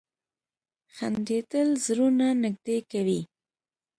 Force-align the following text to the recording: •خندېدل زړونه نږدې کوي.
•خندېدل 0.95 1.69
زړونه 1.85 2.27
نږدې 2.43 2.77
کوي. 2.91 3.21